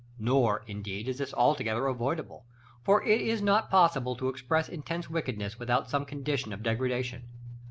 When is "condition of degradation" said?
6.05-7.27